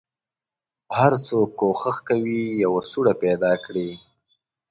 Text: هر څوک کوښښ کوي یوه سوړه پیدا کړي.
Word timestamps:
هر 0.97 1.13
څوک 1.27 1.49
کوښښ 1.59 1.95
کوي 2.07 2.39
یوه 2.63 2.81
سوړه 2.91 3.13
پیدا 3.23 3.53
کړي. 3.65 3.89